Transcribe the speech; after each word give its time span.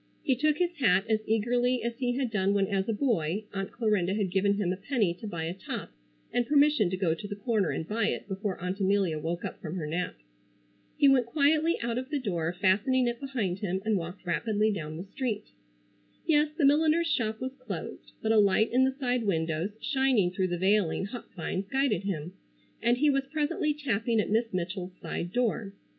He 0.23 0.35
took 0.35 0.57
his 0.57 0.73
hat 0.77 1.05
as 1.07 1.19
eagerly 1.27 1.83
as 1.83 1.95
he 1.99 2.13
had 2.15 2.31
done 2.31 2.55
when 2.55 2.65
as 2.65 2.89
a 2.89 2.91
boy 2.93 3.45
Aunt 3.53 3.71
Clarinda 3.71 4.15
had 4.15 4.31
given 4.31 4.55
him 4.55 4.73
a 4.73 4.75
penny 4.75 5.13
to 5.13 5.27
buy 5.27 5.43
a 5.43 5.53
top 5.53 5.91
and 6.33 6.47
permission 6.47 6.89
to 6.89 6.97
go 6.97 7.13
to 7.13 7.27
the 7.27 7.35
corner 7.35 7.69
and 7.69 7.87
buy 7.87 8.07
it 8.07 8.27
before 8.27 8.59
Aunt 8.59 8.79
Amelia 8.79 9.19
woke 9.19 9.45
up 9.45 9.61
from 9.61 9.75
her 9.75 9.85
nap. 9.85 10.15
He 10.97 11.07
went 11.07 11.27
quietly 11.27 11.77
out 11.83 11.99
of 11.99 12.09
the 12.09 12.17
door, 12.17 12.51
fastening 12.51 13.05
it 13.07 13.19
behind 13.19 13.59
him 13.59 13.79
and 13.85 13.95
walked 13.95 14.25
rapidly 14.25 14.71
down 14.71 14.97
the 14.97 15.03
street. 15.05 15.51
Yes, 16.25 16.49
the 16.57 16.65
milliner's 16.65 17.05
shop 17.05 17.39
was 17.39 17.53
closed, 17.53 18.13
but 18.23 18.31
a 18.31 18.39
light 18.39 18.71
in 18.71 18.85
the 18.85 18.95
side 18.99 19.23
windows 19.25 19.69
shining 19.81 20.31
through 20.31 20.47
the 20.47 20.57
veiling 20.57 21.05
hop 21.05 21.31
vines 21.35 21.67
guided 21.67 22.05
him, 22.05 22.33
and 22.81 22.97
he 22.97 23.11
was 23.11 23.25
presently 23.31 23.71
tapping 23.71 24.19
at 24.19 24.31
Miss 24.31 24.51
Mitchell's 24.51 24.97
side 24.99 25.31
door. 25.31 25.73